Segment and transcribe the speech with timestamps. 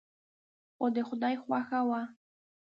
[0.75, 2.01] خو د خدای خوښه وه.